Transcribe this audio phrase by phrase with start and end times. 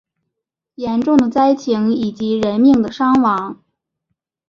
[0.73, 3.63] 严重的灾情以及人命的伤亡